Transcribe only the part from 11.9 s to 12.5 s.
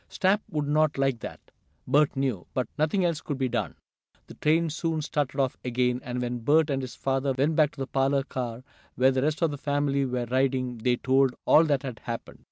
happened.